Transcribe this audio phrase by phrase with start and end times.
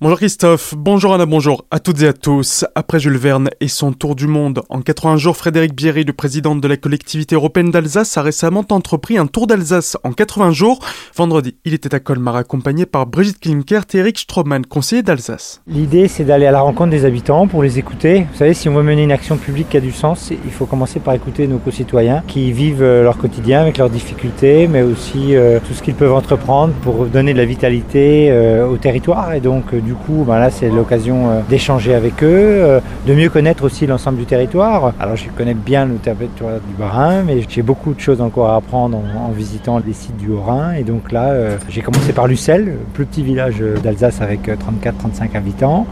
[0.00, 2.64] Bonjour Christophe, bonjour Anna, bonjour à toutes et à tous.
[2.76, 6.54] Après Jules Verne et son tour du monde, en 80 jours, Frédéric Bierry, le président
[6.54, 10.78] de la collectivité européenne d'Alsace, a récemment entrepris un tour d'Alsace en 80 jours.
[11.16, 15.62] Vendredi, il était à Colmar accompagné par Brigitte Klinkert et Eric Stroman, conseiller d'Alsace.
[15.66, 18.24] L'idée, c'est d'aller à la rencontre des habitants pour les écouter.
[18.30, 20.66] Vous savez, si on veut mener une action publique qui a du sens, il faut
[20.66, 25.34] commencer par écouter nos concitoyens qui vivent euh, leur quotidien avec leurs difficultés, mais aussi
[25.34, 29.32] euh, tout ce qu'ils peuvent entreprendre pour donner de la vitalité euh, au territoire.
[29.32, 33.30] Et donc, du coup, ben là, c'est l'occasion euh, d'échanger avec eux, euh, de mieux
[33.30, 34.92] connaître aussi l'ensemble du territoire.
[35.00, 38.56] Alors, je connais bien le territoire du Bas-Rhin, mais j'ai beaucoup de choses encore à
[38.56, 40.72] apprendre en, visitant les sites du Haut-Rhin.
[40.72, 45.86] Et donc là, euh, j'ai commencé par Lucelle, plus petit village d'Alsace avec 34-35 habitants.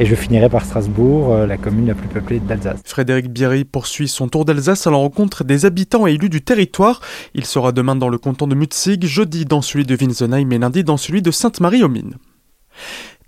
[0.00, 2.80] Et je finirai par Strasbourg, la commune la plus peuplée d'Alsace.
[2.84, 7.00] Frédéric Bierry poursuit son tour d'Alsace à la rencontre des habitants et élus du territoire.
[7.34, 10.82] Il sera demain dans le canton de Mutzig, jeudi dans celui de Winsenheim et lundi
[10.82, 12.16] dans celui de Sainte-Marie-aux-Mines.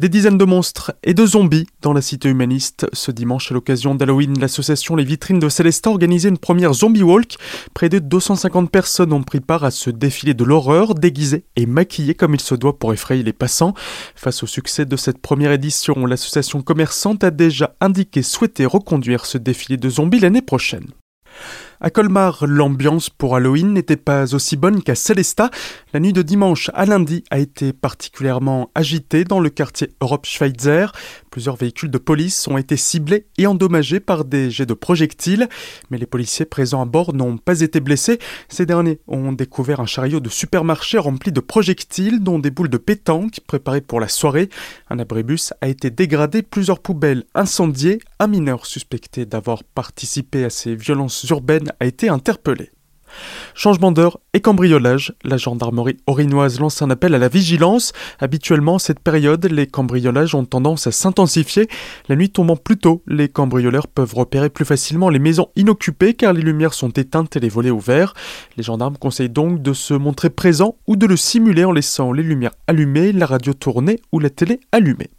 [0.00, 2.86] Des dizaines de monstres et de zombies dans la cité humaniste.
[2.92, 7.02] Ce dimanche, à l'occasion d'Halloween, l'association Les Vitrines de Célestat a organisé une première zombie
[7.02, 7.36] walk.
[7.74, 12.14] Près de 250 personnes ont pris part à ce défilé de l'horreur, déguisées et maquillées
[12.14, 13.74] comme il se doit pour effrayer les passants.
[14.14, 19.36] Face au succès de cette première édition, l'association commerçante a déjà indiqué souhaiter reconduire ce
[19.36, 20.86] défilé de zombies l'année prochaine.
[21.80, 25.50] À Colmar, l'ambiance pour Halloween n'était pas aussi bonne qu'à Célestat.
[25.92, 30.90] La nuit de dimanche à lundi a été particulièrement agitée dans le quartier Europe Schweitzer.
[31.30, 35.48] Plusieurs véhicules de police ont été ciblés et endommagés par des jets de projectiles,
[35.90, 38.18] mais les policiers présents à bord n'ont pas été blessés.
[38.48, 42.78] Ces derniers ont découvert un chariot de supermarché rempli de projectiles, dont des boules de
[42.78, 44.48] pétanque préparées pour la soirée.
[44.90, 48.00] Un abribus a été dégradé, plusieurs poubelles incendiées.
[48.18, 52.70] Un mineur suspecté d'avoir participé à ces violences urbaines a été interpellé.
[53.54, 55.14] Changement d'heure et cambriolage.
[55.24, 57.92] La gendarmerie orinoise lance un appel à la vigilance.
[58.20, 61.68] Habituellement, cette période, les cambriolages ont tendance à s'intensifier.
[62.08, 66.32] La nuit tombant plus tôt, les cambrioleurs peuvent repérer plus facilement les maisons inoccupées car
[66.32, 68.14] les lumières sont éteintes et les volets ouverts.
[68.56, 72.22] Les gendarmes conseillent donc de se montrer présents ou de le simuler en laissant les
[72.22, 75.10] lumières allumées, la radio tournée ou la télé allumée.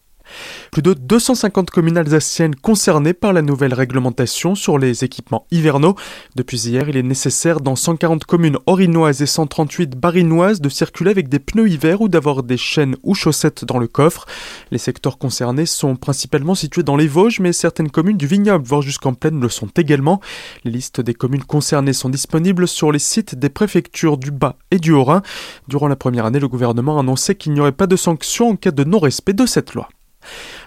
[0.72, 5.95] Plus de 250 communes alsaciennes concernées par la nouvelle réglementation sur les équipements hivernaux.
[6.35, 11.29] Depuis hier, il est nécessaire dans 140 communes orinoises et 138 barinoises de circuler avec
[11.29, 14.25] des pneus hiver ou d'avoir des chaînes ou chaussettes dans le coffre.
[14.72, 18.81] Les secteurs concernés sont principalement situés dans les Vosges, mais certaines communes du vignoble, voire
[18.81, 20.19] jusqu'en plaine, le sont également.
[20.63, 24.79] Les listes des communes concernées sont disponibles sur les sites des préfectures du Bas et
[24.79, 25.22] du Haut-Rhin.
[25.68, 28.56] Durant la première année, le gouvernement a annoncé qu'il n'y aurait pas de sanctions en
[28.56, 29.89] cas de non-respect de cette loi.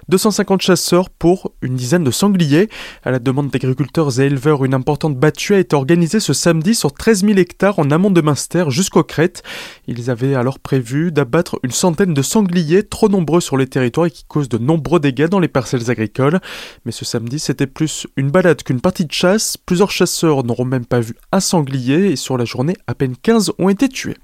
[0.08, 2.68] 250 chasseurs pour une dizaine de sangliers.
[3.04, 6.92] À la demande d'agriculteurs et éleveurs, une importante battue a été organisée ce samedi sur
[6.92, 9.42] 13 000 hectares en amont de Münster jusqu'aux crêtes.
[9.86, 14.10] Ils avaient alors prévu d'abattre une centaine de sangliers trop nombreux sur les territoires et
[14.10, 16.40] qui causent de nombreux dégâts dans les parcelles agricoles.
[16.84, 19.56] Mais ce samedi, c'était plus une balade qu'une partie de chasse.
[19.56, 23.52] Plusieurs chasseurs n'auront même pas vu un sanglier et sur la journée, à peine 15
[23.58, 24.16] ont été tués.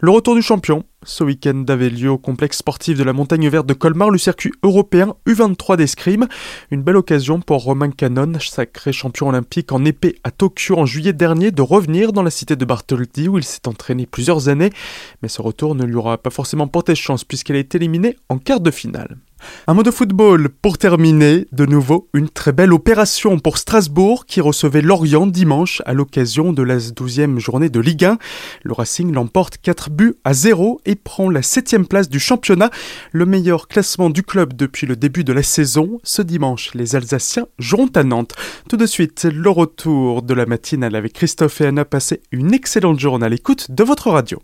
[0.00, 0.84] Le retour du champion.
[1.04, 4.50] Ce week-end avait lieu au complexe sportif de la Montagne Verte de Colmar le circuit
[4.64, 6.26] européen U23 d'escrime.
[6.72, 11.12] Une belle occasion pour Romain Canon, sacré champion olympique en épée à Tokyo en juillet
[11.12, 14.70] dernier, de revenir dans la cité de Bartholdi où il s'est entraîné plusieurs années.
[15.22, 18.60] Mais ce retour ne lui aura pas forcément porté chance puisqu'elle été éliminée en quart
[18.60, 19.18] de finale.
[19.66, 21.46] Un mot de football pour terminer.
[21.52, 26.62] De nouveau, une très belle opération pour Strasbourg qui recevait Lorient dimanche à l'occasion de
[26.62, 28.18] la 12e journée de Ligue 1.
[28.62, 32.70] Le Racing l'emporte 4 buts à 0 et prend la 7 place du championnat,
[33.12, 36.00] le meilleur classement du club depuis le début de la saison.
[36.02, 38.34] Ce dimanche, les Alsaciens joueront à Nantes.
[38.68, 41.84] Tout de suite, le retour de la matinale avec Christophe et Anna.
[41.84, 44.38] Passez une excellente journée à l'écoute de votre radio.